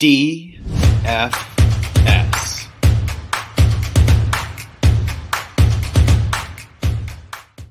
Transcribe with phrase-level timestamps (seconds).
[0.00, 0.58] DFS.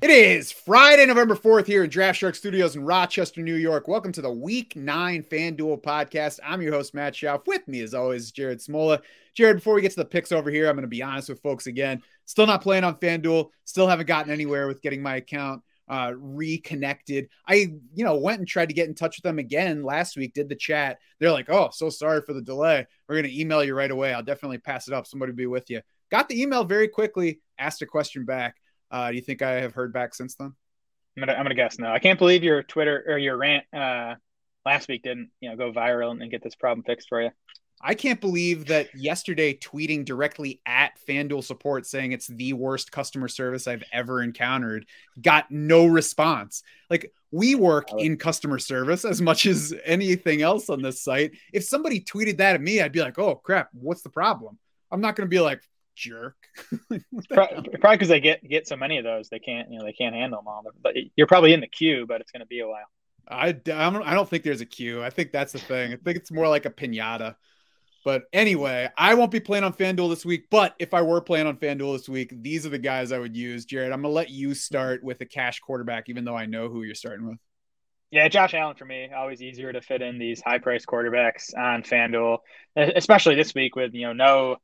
[0.01, 3.89] It is Friday, November 4th here in Draft Shark Studios in Rochester, New York.
[3.89, 6.39] Welcome to the Week 9 FanDuel podcast.
[6.45, 7.45] I'm your host, Matt Schauf.
[7.45, 9.01] With me, as always, Jared Smola.
[9.33, 11.41] Jared, before we get to the picks over here, I'm going to be honest with
[11.41, 12.01] folks again.
[12.23, 13.49] Still not playing on FanDuel.
[13.65, 17.29] Still haven't gotten anywhere with getting my account uh, reconnected.
[17.47, 20.33] I, you know, went and tried to get in touch with them again last week,
[20.33, 20.99] did the chat.
[21.19, 22.85] They're like, oh, so sorry for the delay.
[23.07, 24.13] We're going to email you right away.
[24.13, 25.07] I'll definitely pass it up.
[25.07, 25.81] Somebody will be with you.
[26.11, 28.55] Got the email very quickly, asked a question back.
[28.91, 30.53] Uh, do you think I have heard back since then?
[31.17, 31.91] I'm gonna, I'm gonna guess no.
[31.91, 34.15] I can't believe your Twitter or your rant uh,
[34.65, 37.29] last week didn't, you know, go viral and get this problem fixed for you.
[37.85, 43.27] I can't believe that yesterday tweeting directly at FanDuel support saying it's the worst customer
[43.27, 44.85] service I've ever encountered
[45.21, 46.63] got no response.
[46.89, 51.33] Like we work in customer service as much as anything else on this site.
[51.51, 54.57] If somebody tweeted that at me, I'd be like, "Oh crap, what's the problem?"
[54.89, 55.61] I'm not going to be like
[55.95, 56.35] jerk.
[57.29, 60.15] probably because they get get so many of those, they can't you know they can't
[60.15, 60.63] handle them all.
[60.81, 62.85] But you're probably in the queue, but it's going to be a while.
[63.27, 65.03] I, I don't, I don't think there's a queue.
[65.03, 65.93] I think that's the thing.
[65.93, 67.35] I think it's more like a pinata.
[68.03, 70.47] But anyway, I won't be playing on FanDuel this week.
[70.49, 73.35] But if I were playing on FanDuel this week, these are the guys I would
[73.35, 73.65] use.
[73.65, 76.69] Jared, I'm going to let you start with a cash quarterback, even though I know
[76.69, 77.37] who you're starting with.
[78.11, 79.09] Yeah, Josh Allen for me.
[79.15, 82.39] Always easier to fit in these high price quarterbacks on FanDuel,
[82.75, 84.57] especially this week with, you know, no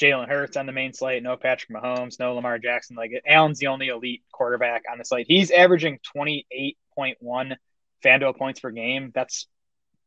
[0.00, 2.96] Jalen Hurts on the main slate, no Patrick Mahomes, no Lamar Jackson.
[2.96, 5.26] Like Allen's the only elite quarterback on the slate.
[5.28, 7.56] He's averaging 28.1
[8.02, 9.10] FanDuel points per game.
[9.14, 9.46] That's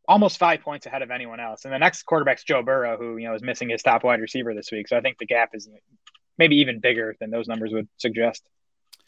[0.08, 1.66] almost five points ahead of anyone else.
[1.66, 4.54] And the next quarterback's Joe Burrow, who you know is missing his top wide receiver
[4.54, 4.88] this week.
[4.88, 5.70] So I think the gap is
[6.38, 8.48] maybe even bigger than those numbers would suggest.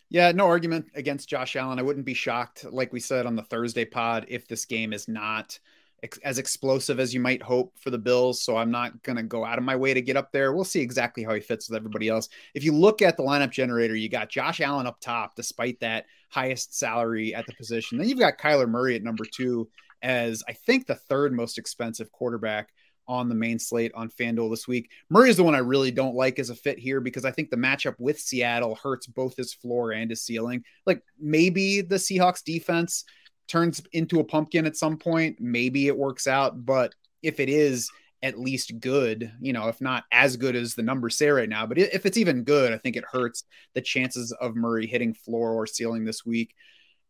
[0.09, 1.79] Yeah, no argument against Josh Allen.
[1.79, 5.07] I wouldn't be shocked, like we said on the Thursday pod, if this game is
[5.07, 5.59] not
[6.03, 8.43] ex- as explosive as you might hope for the Bills.
[8.43, 10.53] So I'm not going to go out of my way to get up there.
[10.53, 12.29] We'll see exactly how he fits with everybody else.
[12.53, 16.05] If you look at the lineup generator, you got Josh Allen up top, despite that
[16.29, 17.97] highest salary at the position.
[17.97, 19.67] Then you've got Kyler Murray at number two
[20.05, 22.69] as I think the third most expensive quarterback
[23.07, 24.89] on the main slate on FanDuel this week.
[25.09, 27.49] Murray is the one I really don't like as a fit here because I think
[27.49, 30.63] the matchup with Seattle hurts both his floor and his ceiling.
[30.85, 33.03] Like maybe the Seahawks defense
[33.47, 37.89] turns into a pumpkin at some point, maybe it works out, but if it is
[38.23, 41.65] at least good, you know, if not as good as the numbers say right now,
[41.65, 43.43] but if it's even good, I think it hurts
[43.73, 46.55] the chances of Murray hitting floor or ceiling this week.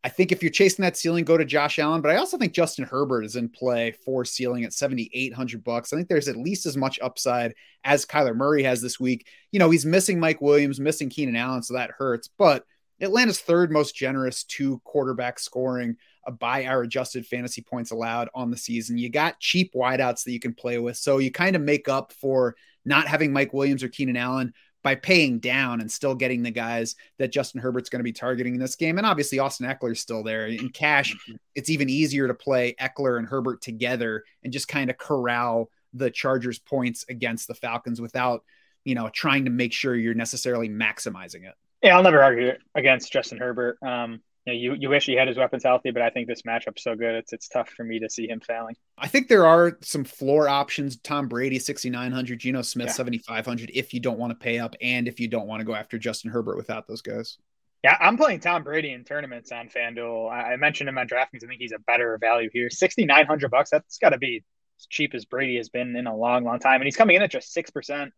[0.05, 2.01] I think if you're chasing that ceiling, go to Josh Allen.
[2.01, 5.91] But I also think Justin Herbert is in play for ceiling at 7,800 bucks.
[5.91, 9.27] I think there's at least as much upside as Kyler Murray has this week.
[9.51, 12.29] You know, he's missing Mike Williams, missing Keenan Allen, so that hurts.
[12.37, 12.65] But
[13.01, 15.97] Atlanta's third most generous two quarterback scoring
[16.39, 18.99] by our adjusted fantasy points allowed on the season.
[18.99, 20.97] You got cheap wideouts that you can play with.
[20.97, 22.55] So you kind of make up for
[22.85, 24.53] not having Mike Williams or Keenan Allen
[24.85, 28.53] by paying down and still getting the guys that Justin Herbert's going to be targeting
[28.53, 28.99] in this game.
[28.99, 30.45] And obviously, Austin Ekeler's still there.
[30.45, 31.15] In cash,
[31.55, 36.11] it's even easier to play Ekeler and Herbert together and just kind of corral the
[36.11, 38.43] Chargers' points against the Falcons without,
[38.83, 41.55] you know, trying to make sure you're necessarily maximizing it.
[41.81, 43.79] Yeah, I'll never argue against Justin Herbert.
[43.81, 46.43] Um, you, know, you, you wish he had his weapons healthy, but I think this
[46.43, 48.75] matchup's so good, it's it's tough for me to see him failing.
[48.97, 50.97] I think there are some floor options.
[50.97, 52.93] Tom Brady, 6,900, Geno Smith, yeah.
[52.93, 55.73] 7,500, if you don't want to pay up and if you don't want to go
[55.73, 57.37] after Justin Herbert without those guys.
[57.83, 60.31] Yeah, I'm playing Tom Brady in tournaments on FanDuel.
[60.31, 61.43] I mentioned him on DraftKings.
[61.43, 62.69] I think he's a better value here.
[62.69, 63.69] 6,900 bucks.
[63.69, 64.43] That's got to be
[64.79, 66.81] as cheap as Brady has been in a long, long time.
[66.81, 68.09] And he's coming in at just 6%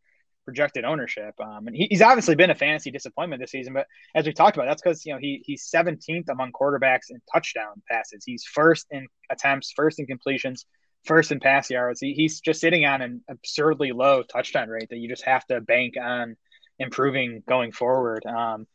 [0.47, 1.35] projected ownership.
[1.41, 3.85] Um, and he, he's obviously been a fantasy disappointment this season, but
[4.16, 7.81] as we talked about, that's because you know he he's 17th among quarterbacks in touchdown
[7.91, 8.24] passes.
[8.25, 10.66] He's first in attempts, first in completions,
[11.03, 12.00] first in pass yards.
[12.00, 15.59] He, he's just sitting on an absurdly low touchdown rate that you just have to
[15.59, 16.38] bank on
[16.79, 18.25] improving going forward.
[18.25, 18.68] Um,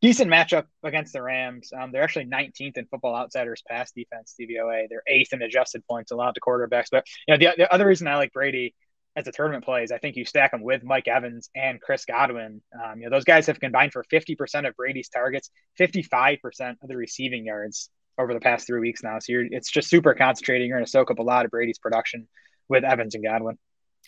[0.00, 1.72] decent matchup against the Rams.
[1.76, 4.86] Um, they're actually 19th in Football Outsiders pass defense DVOA.
[4.88, 6.86] They're eighth in adjusted points allowed to quarterbacks.
[6.92, 8.76] But you know the, the other reason I like Brady
[9.16, 12.60] as a tournament plays, I think you stack them with Mike Evans and Chris Godwin.
[12.74, 16.96] Um, you know, those guys have combined for 50% of Brady's targets, 55% of the
[16.96, 19.18] receiving yards over the past three weeks now.
[19.18, 20.68] So it's just super concentrating.
[20.68, 22.28] You're going to soak up a lot of Brady's production
[22.68, 23.58] with Evans and Godwin.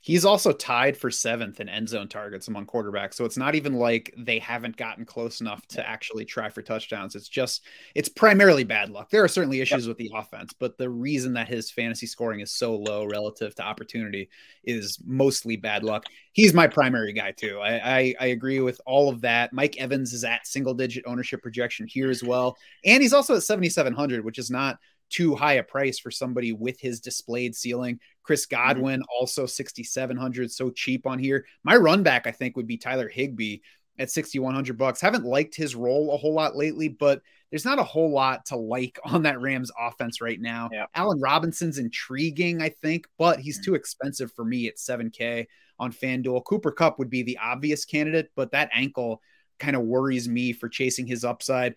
[0.03, 3.15] He's also tied for seventh in end zone targets among quarterbacks.
[3.15, 7.15] So it's not even like they haven't gotten close enough to actually try for touchdowns.
[7.15, 7.65] It's just,
[7.95, 9.11] it's primarily bad luck.
[9.11, 9.89] There are certainly issues yep.
[9.89, 13.63] with the offense, but the reason that his fantasy scoring is so low relative to
[13.63, 14.29] opportunity
[14.65, 16.05] is mostly bad luck.
[16.33, 17.59] He's my primary guy, too.
[17.61, 19.53] I, I, I agree with all of that.
[19.53, 22.57] Mike Evans is at single digit ownership projection here as well.
[22.85, 26.81] And he's also at 7,700, which is not too high a price for somebody with
[26.81, 28.01] his displayed ceiling.
[28.23, 28.57] Chris mm-hmm.
[28.57, 29.21] Godwin mm-hmm.
[29.21, 31.47] also 6700 so cheap on here.
[31.65, 33.59] My run back I think would be Tyler Higbee
[33.99, 35.01] at 6100 bucks.
[35.01, 37.21] Haven't liked his role a whole lot lately, but
[37.51, 40.69] there's not a whole lot to like on that Rams offense right now.
[40.73, 40.87] Yeah.
[40.95, 43.73] Allen Robinson's intriguing, I think, but he's mm-hmm.
[43.73, 45.47] too expensive for me at 7K
[45.79, 46.45] on FanDuel.
[46.45, 49.23] Cooper Kupp would be the obvious candidate, but that ankle
[49.59, 51.75] kind of worries me for chasing his upside.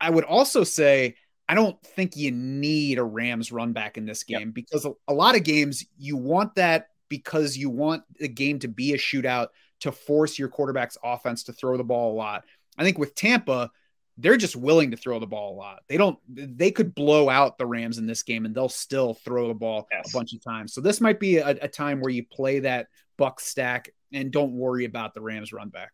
[0.00, 1.14] I would also say
[1.52, 4.54] I don't think you need a Rams run back in this game yep.
[4.54, 8.68] because a, a lot of games you want that because you want the game to
[8.68, 9.48] be a shootout
[9.80, 12.44] to force your quarterback's offense to throw the ball a lot.
[12.78, 13.70] I think with Tampa,
[14.16, 15.82] they're just willing to throw the ball a lot.
[15.90, 19.48] They don't they could blow out the Rams in this game and they'll still throw
[19.48, 20.10] the ball yes.
[20.10, 20.72] a bunch of times.
[20.72, 22.86] So this might be a, a, time where you play that
[23.18, 25.92] buck stack and don't worry about the Rams run back.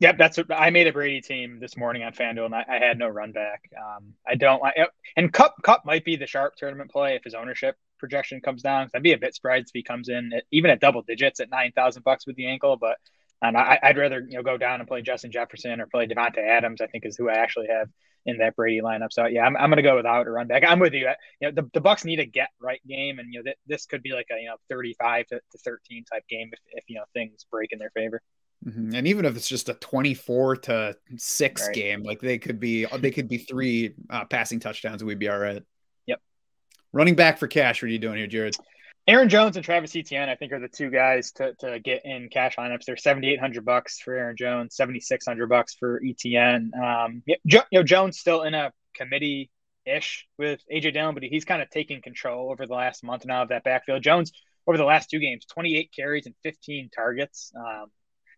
[0.00, 2.78] Yep, that's what I made a Brady team this morning on FanDuel and I, I
[2.78, 3.70] had no run back.
[3.78, 4.74] Um, I don't like
[5.16, 8.88] and Cup Kupp might be the sharp tournament play if his ownership projection comes down.
[8.94, 11.50] I'd be a bit surprised if he comes in at, even at double digits at
[11.50, 12.96] nine thousand bucks with the ankle, but
[13.42, 16.38] um, I, would rather you know go down and play Justin Jefferson or play Davante
[16.38, 16.80] Adams.
[16.80, 17.88] I think is who I actually have
[18.24, 19.12] in that Brady lineup.
[19.12, 20.62] So yeah, I'm, I'm going to go without a run back.
[20.66, 21.10] I'm with you.
[21.40, 23.86] You know, the, the Bucks need a get right game, and you know th- this
[23.86, 26.96] could be like a you know 35 to, to 13 type game if, if you
[26.96, 28.22] know things break in their favor.
[28.66, 28.94] Mm-hmm.
[28.94, 31.74] And even if it's just a 24 to six right.
[31.74, 35.28] game, like they could be they could be three uh, passing touchdowns, and we'd be
[35.28, 35.62] all right.
[36.06, 36.20] Yep.
[36.92, 37.82] Running back for cash.
[37.82, 38.56] What are you doing here, Jared?
[39.06, 42.28] Aaron Jones and Travis Etienne, I think, are the two guys to, to get in
[42.28, 42.84] cash lineups.
[42.84, 46.70] They're seventy eight hundred bucks for Aaron Jones, seventy six hundred bucks for Etienne.
[46.80, 49.50] Um, you know, Jones still in a committee
[49.86, 53.42] ish with AJ Dillon, but he's kind of taking control over the last month now
[53.42, 54.02] of that backfield.
[54.02, 54.32] Jones
[54.66, 57.52] over the last two games, twenty eight carries and fifteen targets.
[57.56, 57.86] Um,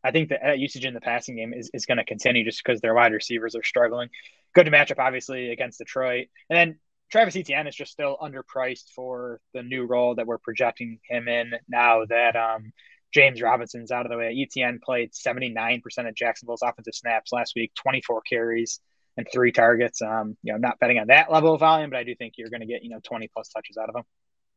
[0.04, 2.80] I think that usage in the passing game is, is going to continue just because
[2.80, 4.08] their wide receivers are struggling.
[4.54, 6.28] Good matchup, obviously, against Detroit.
[6.50, 6.78] And then
[7.10, 11.52] Travis Etienne is just still underpriced for the new role that we're projecting him in
[11.68, 12.72] now that um,
[13.12, 14.36] James Robinson's out of the way.
[14.36, 18.80] Etienne played 79% of Jacksonville's offensive snaps last week, 24 carries
[19.16, 20.00] and three targets.
[20.00, 22.50] Um, you know, not betting on that level of volume, but I do think you're
[22.50, 24.04] going to get, you know, 20 plus touches out of him.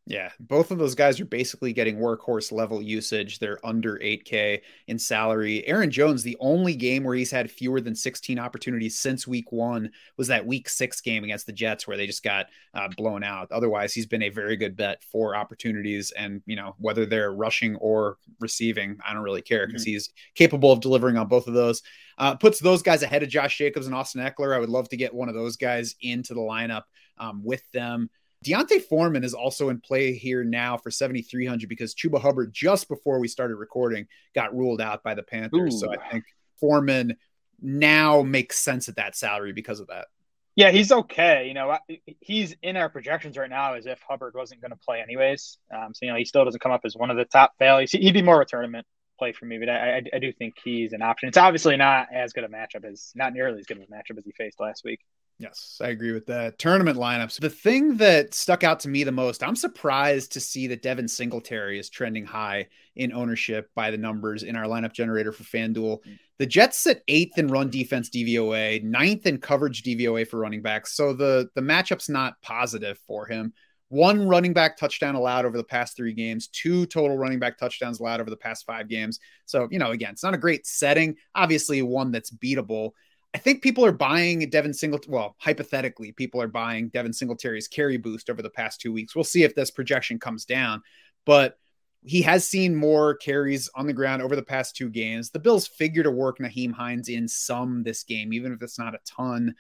[0.08, 3.40] Yeah, both of those guys are basically getting workhorse level usage.
[3.40, 5.66] They're under 8K in salary.
[5.66, 9.90] Aaron Jones, the only game where he's had fewer than 16 opportunities since week one
[10.16, 13.52] was that week six game against the Jets where they just got uh, blown out.
[13.52, 16.12] Otherwise, he's been a very good bet for opportunities.
[16.12, 19.94] And, you know, whether they're rushing or receiving, I don't really care because mm-hmm.
[19.94, 21.82] he's capable of delivering on both of those.
[22.20, 24.56] Uh, puts those guys ahead of Josh Jacobs and Austin Ekeler.
[24.56, 26.84] I would love to get one of those guys into the lineup
[27.18, 28.12] um, with them.
[28.46, 33.20] D'Onta Foreman is also in play here now for 7,300 because Chuba Hubbard, just before
[33.20, 35.76] we started recording, got ruled out by the Panthers.
[35.76, 35.78] Ooh.
[35.80, 36.24] So I think
[36.60, 37.18] Foreman
[37.62, 40.08] now makes sense at that salary because of that.
[40.56, 41.48] Yeah, he's okay.
[41.48, 41.78] You know,
[42.22, 45.58] he's in our projections right now as if Hubbard wasn't going to play anyways.
[45.74, 47.92] Um, so, you know, he still doesn't come up as one of the top values.
[47.92, 48.86] He'd be more of a tournament
[49.20, 51.28] play for me, but I, I, I do think he's an option.
[51.28, 54.18] It's obviously not as good a matchup as, not nearly as good of a matchup
[54.18, 55.02] as he faced last week.
[55.38, 56.58] Yes, I agree with that.
[56.58, 57.42] Tournament lineups.
[57.42, 61.10] The thing that stuck out to me the most, I'm surprised to see that Devin
[61.10, 66.00] Singletary is trending high in ownership by the numbers in our lineup generator for FanDuel.
[66.06, 66.20] Mm.
[66.40, 70.94] The Jets sit eighth in run defense DVOA, ninth in coverage DVOA for running backs.
[70.96, 73.54] So the, the matchup's not positive for him.
[73.90, 78.00] One running back touchdown allowed over the past three games, two total running back touchdowns
[78.00, 79.20] allowed over the past five games.
[79.46, 81.16] So, you know, again, it's not a great setting.
[81.36, 82.92] Obviously, one that's beatable.
[83.36, 85.14] I think people are buying Devin Singletary.
[85.14, 89.14] Well, hypothetically, people are buying Devin Singletary's carry boost over the past two weeks.
[89.14, 90.82] We'll see if this projection comes down,
[91.26, 91.58] but
[92.02, 95.32] he has seen more carries on the ground over the past two games.
[95.32, 98.96] The Bills figure to work Nyheim Hines in some this game, even if it's not
[98.96, 99.54] a ton.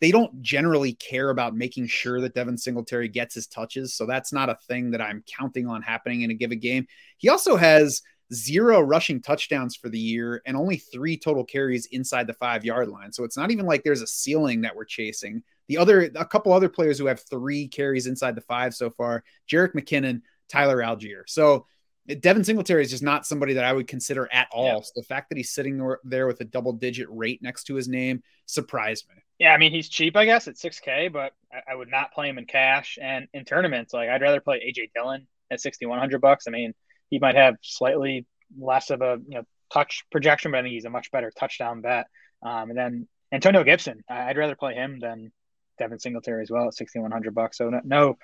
[0.00, 3.94] They don't generally care about making sure that Devin Singletary gets his touches.
[3.94, 6.88] So that's not a thing that I'm counting on happening in a given game.
[7.18, 12.26] He also has zero rushing touchdowns for the year and only three total carries inside
[12.26, 13.12] the five yard line.
[13.12, 15.42] So it's not even like there's a ceiling that we're chasing.
[15.68, 19.24] The other, a couple other players who have three carries inside the five so far
[19.50, 21.22] Jerick McKinnon, Tyler Allgeier.
[21.26, 21.66] So
[22.08, 24.66] eh, Devin Singletary is just not somebody that I would consider at all.
[24.66, 24.80] Yeah.
[24.80, 27.88] So the fact that he's sitting there with a double digit rate next to his
[27.88, 29.22] name surprised me.
[29.38, 31.32] Yeah, I mean he's cheap, I guess, at 6K, but
[31.66, 33.94] I, would not play him in cash and in tournaments.
[33.94, 36.44] Like I'd rather play AJ Dillon at 6,100 bucks.
[36.46, 36.74] I mean,
[37.10, 38.26] he might have slightly
[38.58, 41.80] less of a you know touch projection, but I think he's a much better touchdown
[41.80, 42.06] bet.
[42.42, 45.32] Um, and then Antonio Gibson, I'd rather play him than
[45.78, 47.58] Devin Singletary as well at sixty one hundred bucks.
[47.58, 48.18] So no, no,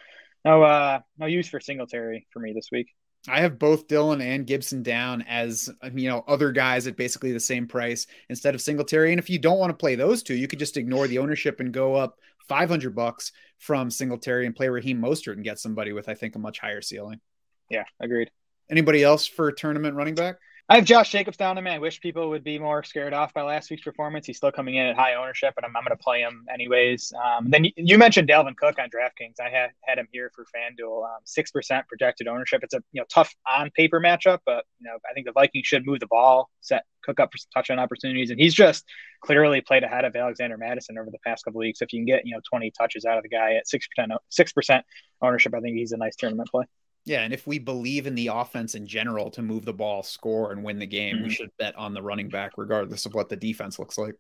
[0.45, 2.89] no, uh, no use for Singletary for me this week.
[3.29, 7.41] I have both Dillon and Gibson down as you know other guys at basically the
[7.41, 9.13] same price instead of Singletary.
[9.13, 11.61] And if you don't want to play those two, you could just ignore the ownership
[11.61, 16.09] and go up 500 bucks from Singletary and play Raheem Mostert and get somebody with,
[16.09, 17.21] I think, a much higher ceiling.
[17.69, 18.31] Yeah, agreed.
[18.71, 20.37] Anybody else for tournament running back?
[20.69, 21.71] I have Josh Jacobs down me.
[21.71, 24.27] I wish people would be more scared off by last week's performance.
[24.27, 27.13] He's still coming in at high ownership, but I'm, I'm going to play him anyways.
[27.13, 29.39] Um, then you, you, mentioned Dalvin Cook on DraftKings.
[29.41, 32.65] I had had him here for FanDuel, um, six um, percent projected ownership.
[32.65, 35.69] It's a you know tough on paper matchup, but you know I think the Vikings
[35.69, 38.85] should move the ball, set Cook up for some touchdown opportunities, and he's just
[39.21, 41.81] clearly played ahead of Alexander Mattison over the past couple weeks.
[41.81, 44.11] If you can get you know 20 touches out of the guy at six percent
[44.31, 44.85] six percent
[45.23, 46.65] ownership, I think he's a nice tournament play.
[47.07, 50.51] Yeah, and if we believe in the offense in general to move the ball, score,
[50.51, 51.25] and win the game, mm-hmm.
[51.25, 54.15] we should bet on the running back regardless of what the defense looks like.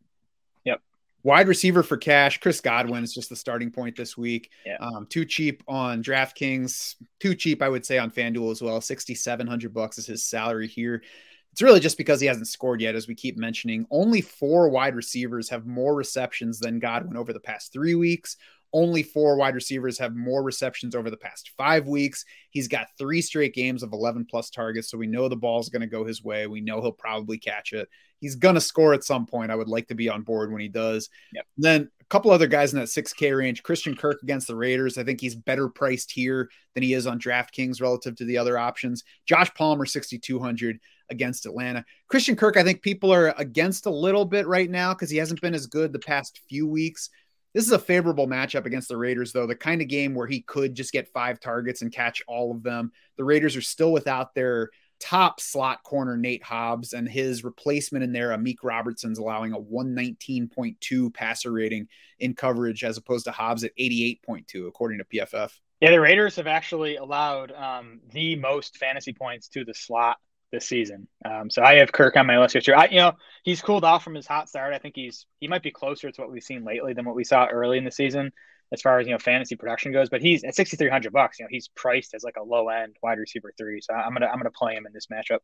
[0.64, 0.81] Yep.
[1.25, 4.50] Wide receiver for cash, Chris Godwin is just the starting point this week.
[4.64, 4.76] Yeah.
[4.81, 8.81] Um, too cheap on DraftKings, too cheap, I would say, on FanDuel as well.
[8.81, 11.02] Sixty seven hundred bucks is his salary here.
[11.50, 13.87] It's really just because he hasn't scored yet, as we keep mentioning.
[13.90, 18.37] Only four wide receivers have more receptions than Godwin over the past three weeks.
[18.76, 22.26] Only four wide receivers have more receptions over the past five weeks.
[22.50, 24.90] He's got three straight games of 11 plus targets.
[24.90, 26.47] So we know the ball's going to go his way.
[26.47, 27.88] We know he'll probably catch it.
[28.21, 29.50] He's going to score at some point.
[29.50, 31.09] I would like to be on board when he does.
[31.33, 31.47] Yep.
[31.56, 33.62] Then a couple other guys in that 6K range.
[33.62, 34.99] Christian Kirk against the Raiders.
[34.99, 38.59] I think he's better priced here than he is on DraftKings relative to the other
[38.59, 39.04] options.
[39.25, 40.78] Josh Palmer, 6,200
[41.09, 41.83] against Atlanta.
[42.09, 45.40] Christian Kirk, I think people are against a little bit right now because he hasn't
[45.40, 47.09] been as good the past few weeks.
[47.56, 50.42] This is a favorable matchup against the Raiders, though, the kind of game where he
[50.42, 52.92] could just get five targets and catch all of them.
[53.16, 54.68] The Raiders are still without their
[55.00, 61.14] top slot corner, Nate Hobbs, and his replacement in there, Amik Robertson's allowing a 119.2
[61.14, 65.50] passer rating in coverage as opposed to Hobbs at 88.2, according to PFF.
[65.80, 70.18] Yeah, the Raiders have actually allowed um, the most fantasy points to the slot
[70.53, 71.09] this season.
[71.25, 72.76] Um, so I have Kirk on my list here.
[72.76, 73.12] I, you know,
[73.43, 74.75] he's cooled off from his hot start.
[74.75, 77.25] I think he's he might be closer to what we've seen lately than what we
[77.25, 78.33] saw early in the season
[78.73, 80.09] as far as you know fantasy production goes.
[80.09, 81.38] But he's at sixty three hundred bucks.
[81.38, 83.81] You know, he's priced as like a low end wide receiver three.
[83.81, 85.38] So I'm gonna I'm gonna play him in this matchup.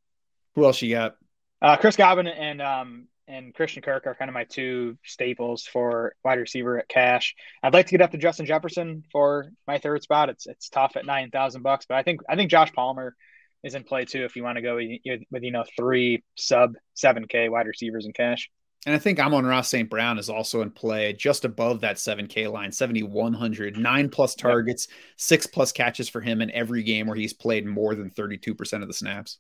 [0.54, 1.16] Who else you got?
[1.60, 6.14] Uh, Chris Godwin and um and Christian Kirk are kind of my two staples for
[6.24, 7.34] wide receiver at cash.
[7.62, 10.28] I'd like to get up to Justin Jefferson for my third spot.
[10.28, 13.14] It's it's tough at nine thousand bucks, but I think I think Josh Palmer
[13.62, 16.74] is in play too if you want to go with, with you know three sub
[16.96, 18.50] 7k wide receivers in cash
[18.84, 19.88] and I think Amon-Ra St.
[19.88, 25.46] Brown is also in play just above that 7K line, 7,100, nine plus targets, six
[25.46, 28.92] plus catches for him in every game where he's played more than 32% of the
[28.92, 29.38] snaps.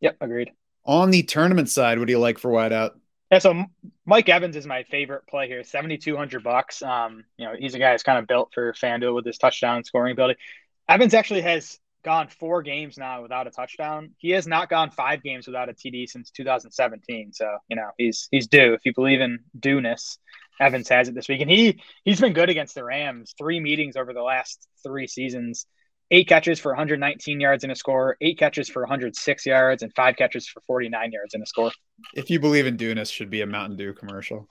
[0.00, 0.52] Yep, agreed.
[0.84, 2.92] On the tournament side, what do you like for wideout?
[3.32, 3.64] Yeah, so
[4.04, 6.82] Mike Evans is my favorite play here, 7,200 bucks.
[6.82, 9.82] Um, you know, he's a guy that's kind of built for FanDuel with his touchdown
[9.82, 10.38] scoring ability.
[10.88, 14.10] Evans actually has gone four games now without a touchdown.
[14.18, 17.32] He has not gone five games without a TD since 2017.
[17.32, 18.74] So you know he's he's due.
[18.74, 20.18] If you believe in dueness,
[20.60, 23.34] Evans has it this week, and he he's been good against the Rams.
[23.38, 25.66] Three meetings over the last three seasons
[26.12, 30.14] eight catches for 119 yards in a score, eight catches for 106 yards, and five
[30.16, 31.72] catches for 49 yards in a score.
[32.14, 34.46] If you believe in Dunas, should be a Mountain Dew commercial.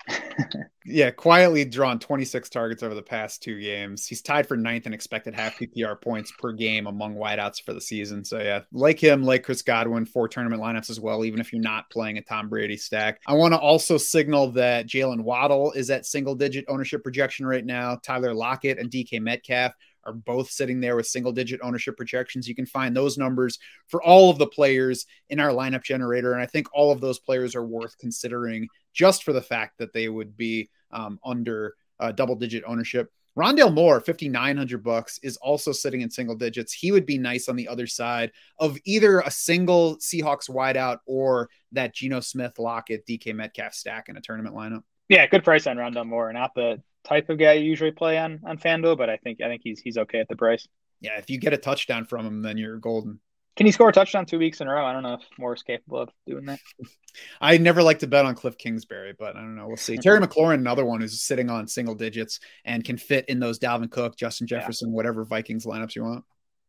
[0.86, 4.08] yeah, quietly drawn 26 targets over the past two games.
[4.08, 7.82] He's tied for ninth in expected half PPR points per game among wideouts for the
[7.82, 8.24] season.
[8.24, 11.25] So yeah, like him, like Chris Godwin, four tournament lineups as well.
[11.25, 14.88] Even if you're not playing a Tom Brady stack, I want to also signal that
[14.88, 17.98] Jaylen Waddle is at single digit ownership projection right now.
[18.01, 22.48] Tyler Lockett and DK Metcalf are both sitting there with single digit ownership projections.
[22.48, 26.34] You can find those numbers for all of the players in our lineup generator.
[26.34, 29.93] And I think all of those players are worth considering just for the fact that
[29.93, 33.12] they would be um, under uh, double digit ownership.
[33.38, 36.74] Rondale Moore, 5,900 bucks, is also sitting in single digits.
[36.74, 41.50] He would be nice on the other side of either a single Seahawks wideout or
[41.72, 44.81] that Geno Smith, Lockett, DK Metcalf stack in a tournament lineup.
[45.08, 46.31] Yeah, good price on Rondale Moore.
[46.34, 49.48] Not the type of guy you usually play on on FanDuel, but I think I
[49.48, 50.67] think he's he's okay at the price.
[51.00, 53.20] Yeah, if you get a touchdown from him, then you're golden.
[53.58, 54.86] Can he score a touchdown two weeks in a row?
[54.86, 56.60] I don't know if Moore is capable of doing that.
[57.41, 59.67] I never like to bet on Cliff Kingsbury, but I don't know.
[59.67, 59.98] We'll see.
[59.98, 63.91] Terry McLaurin, another one who's sitting on single digits and can fit in those Dalvin
[63.91, 64.96] Cook, Justin Jefferson, yeah.
[64.96, 66.24] whatever Vikings lineups you want.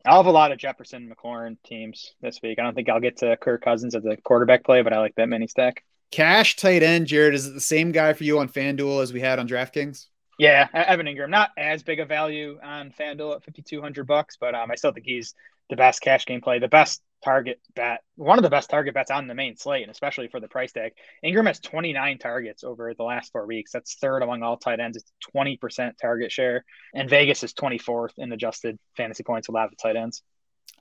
[0.05, 2.59] I'll have a lot of Jefferson McLaurin teams this week.
[2.59, 5.15] I don't think I'll get to Kirk Cousins as a quarterback play, but I like
[5.15, 5.85] that mini stack.
[6.11, 7.35] Cash tight end, Jared.
[7.35, 10.07] Is it the same guy for you on FanDuel as we had on DraftKings?
[10.39, 14.71] Yeah, Evan Engram, not as big a value on FanDuel at 5200 bucks, but um,
[14.71, 15.35] I still think he's
[15.71, 19.11] the best cash game play, the best target bet, one of the best target bets
[19.11, 20.93] on the main slate, and especially for the price tag.
[21.23, 23.73] Ingram has 29 targets over the last four weeks.
[23.73, 24.97] That's third among all tight ends.
[24.97, 29.97] It's 20% target share, and Vegas is 24th in adjusted fantasy points allowed to tight
[29.97, 30.23] ends.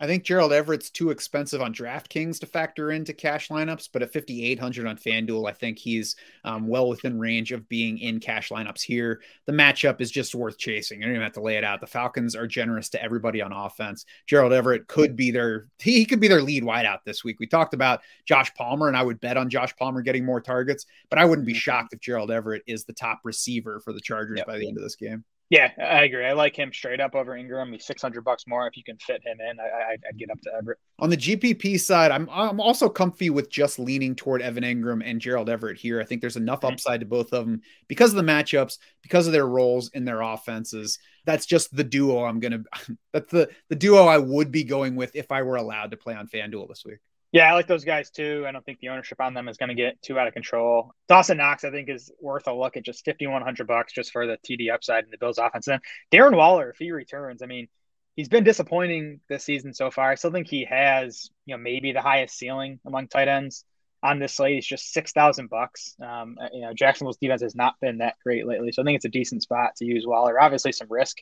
[0.01, 4.11] I think Gerald Everett's too expensive on DraftKings to factor into cash lineups, but at
[4.11, 8.81] 5,800 on FanDuel, I think he's um, well within range of being in cash lineups
[8.81, 9.21] here.
[9.45, 10.99] The matchup is just worth chasing.
[10.99, 11.81] You don't even have to lay it out.
[11.81, 14.05] The Falcons are generous to everybody on offense.
[14.25, 17.39] Gerald Everett could be their he could be their lead wideout this week.
[17.39, 20.87] We talked about Josh Palmer, and I would bet on Josh Palmer getting more targets,
[21.11, 21.59] but I wouldn't be mm-hmm.
[21.59, 24.47] shocked if Gerald Everett is the top receiver for the Chargers yep.
[24.47, 25.23] by the end of this game.
[25.51, 26.25] Yeah, I agree.
[26.25, 27.73] I like him straight up over Engram.
[27.73, 29.59] He's six hundred bucks more if you can fit him in.
[29.59, 30.79] I, would get up to Everett.
[30.99, 35.19] On the GPP side, I'm I'm also comfy with just leaning toward Evan Engram and
[35.19, 35.99] Gerald Everett here.
[35.99, 36.71] I think there's enough mm-hmm.
[36.71, 40.21] upside to both of them because of the matchups, because of their roles in their
[40.21, 40.99] offenses.
[41.25, 42.63] That's just the duo I'm gonna.
[43.11, 46.15] That's the the duo I would be going with if I were allowed to play
[46.15, 46.99] on FanDuel this week.
[47.31, 48.43] Yeah, I like those guys too.
[48.45, 50.93] I don't think the ownership on them is going to get too out of control.
[51.07, 54.11] Dawson Knox, I think, is worth a look at just fifty one hundred bucks just
[54.11, 55.67] for the TD upside in the Bills' offense.
[55.67, 57.69] And Darren Waller, if he returns, I mean,
[58.17, 60.11] he's been disappointing this season so far.
[60.11, 63.63] I still think he has, you know, maybe the highest ceiling among tight ends
[64.03, 64.55] on this slate.
[64.55, 65.95] He's just six thousand bucks.
[66.05, 69.05] Um, you know, Jacksonville's defense has not been that great lately, so I think it's
[69.05, 70.41] a decent spot to use Waller.
[70.41, 71.19] Obviously, some risk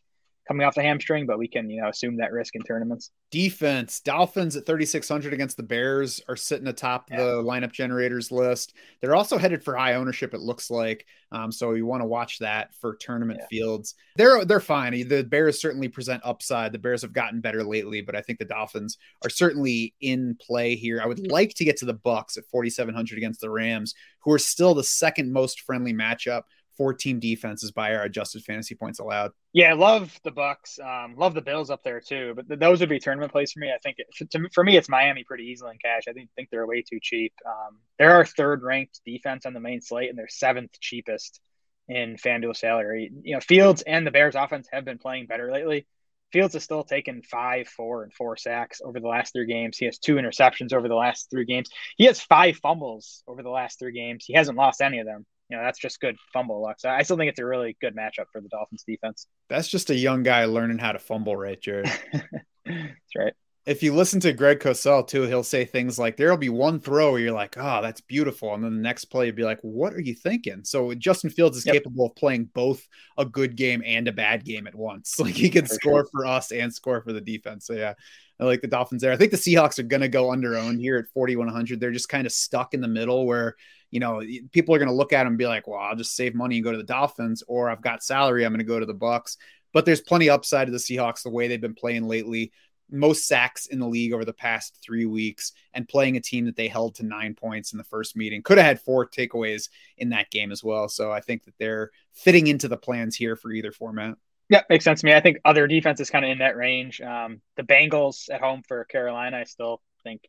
[0.49, 3.11] coming off the hamstring, but we can, you know, assume that risk in tournaments.
[3.29, 7.17] Defense, Dolphins at 3,600 against the Bears are sitting atop yeah.
[7.17, 8.73] the lineup generators list.
[8.99, 11.05] They're also headed for high ownership, it looks like.
[11.31, 13.47] Um, so you want to watch that for tournament yeah.
[13.47, 13.93] fields.
[14.15, 15.07] They're they're fine.
[15.07, 16.71] The Bears certainly present upside.
[16.71, 20.75] The Bears have gotten better lately, but I think the Dolphins are certainly in play
[20.75, 20.99] here.
[20.99, 24.39] I would like to get to the Bucks at 4,700 against the Rams, who are
[24.39, 26.43] still the second most friendly matchup
[26.79, 29.31] four team defenses by our adjusted fantasy points allowed.
[29.51, 30.79] Yeah, I love the Bucks.
[30.79, 32.31] Um, love the Bills up there too.
[32.37, 33.69] But th- those would be tournament plays for me.
[33.69, 36.03] I think it, to, for me, it's Miami pretty easily in cash.
[36.07, 37.33] I think think they're way too cheap.
[37.45, 41.41] Um, they're our third ranked defense on the main slate, and they're seventh cheapest
[41.89, 43.11] in FanDuel salary.
[43.23, 45.85] You know, Fields and the Bears offense have been playing better lately.
[46.31, 49.77] Fields has still taken five, four, and four sacks over the last three games.
[49.77, 51.69] He has two interceptions over the last three games.
[51.97, 54.23] He has five fumbles over the last three games.
[54.25, 56.79] He hasn't lost any of them you know that's just good fumble luck.
[56.79, 59.27] So I still think it's a really good matchup for the Dolphins defense.
[59.49, 61.89] That's just a young guy learning how to fumble, right, Jared?
[62.65, 63.33] that's right.
[63.65, 67.11] If you listen to Greg Cosell too, he'll say things like, "There'll be one throw
[67.11, 69.93] where you're like, oh, that's beautiful," and then the next play you'd be like, "What
[69.93, 71.75] are you thinking?" So Justin Fields is yep.
[71.75, 75.19] capable of playing both a good game and a bad game at once.
[75.19, 76.09] Like he can for score sure.
[76.11, 77.67] for us and score for the defense.
[77.67, 77.93] So yeah,
[78.39, 79.11] I like the Dolphins there.
[79.11, 81.79] I think the Seahawks are going to go under owned here at 4,100.
[81.79, 83.55] They're just kind of stuck in the middle where
[83.91, 84.21] you know,
[84.51, 86.55] people are going to look at them and be like, well, I'll just save money
[86.55, 88.93] and go to the Dolphins, or I've got salary, I'm going to go to the
[88.93, 89.37] Bucks.
[89.73, 92.51] But there's plenty upside to the Seahawks the way they've been playing lately.
[92.91, 96.55] Most sacks in the league over the past three weeks, and playing a team that
[96.55, 98.41] they held to nine points in the first meeting.
[98.41, 100.89] Could have had four takeaways in that game as well.
[100.89, 104.15] So I think that they're fitting into the plans here for either format.
[104.49, 105.13] Yeah, makes sense to me.
[105.13, 107.01] I think other defenses kind of in that range.
[107.01, 110.21] Um, the Bengals at home for Carolina, I still think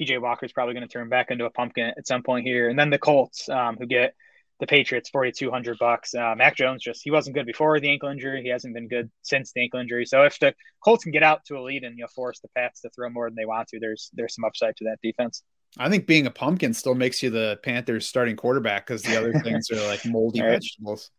[0.00, 2.70] PJ Walker is probably going to turn back into a pumpkin at some point here.
[2.70, 4.14] And then the Colts, um, who get
[4.60, 6.14] the Patriots 4,200 bucks.
[6.14, 8.42] Uh, Mac Jones just, he wasn't good before the ankle injury.
[8.42, 10.06] He hasn't been good since the ankle injury.
[10.06, 12.48] So if the Colts can get out to a lead and, you know, force the
[12.54, 15.42] Pats to throw more than they want to, there's, there's some upside to that defense.
[15.78, 19.32] I think being a pumpkin still makes you the Panthers starting quarterback because the other
[19.44, 20.50] things are like moldy right.
[20.50, 21.10] vegetables.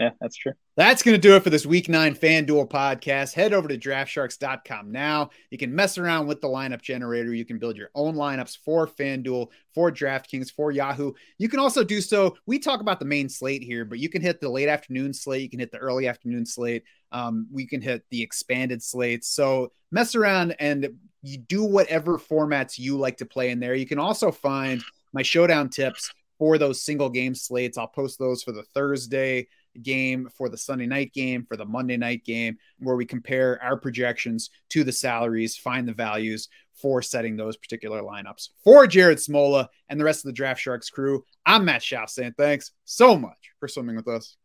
[0.00, 0.52] Yeah, that's true.
[0.78, 3.34] That's going to do it for this week nine FanDuel podcast.
[3.34, 5.28] Head over to draftsharks.com now.
[5.50, 7.34] You can mess around with the lineup generator.
[7.34, 11.12] You can build your own lineups for FanDuel, for DraftKings, for Yahoo.
[11.36, 12.34] You can also do so.
[12.46, 15.42] We talk about the main slate here, but you can hit the late afternoon slate.
[15.42, 16.84] You can hit the early afternoon slate.
[17.12, 19.28] Um, we can hit the expanded slates.
[19.28, 23.74] So mess around and you do whatever formats you like to play in there.
[23.74, 24.82] You can also find
[25.12, 27.76] my showdown tips for those single game slates.
[27.76, 29.46] I'll post those for the Thursday
[29.82, 33.76] game, for the Sunday night game, for the Monday night game, where we compare our
[33.76, 38.50] projections to the salaries, find the values for setting those particular lineups.
[38.64, 42.34] For Jared Smola and the rest of the Draft Sharks crew, I'm Matt Schauf saying
[42.36, 44.36] thanks so much for swimming with us.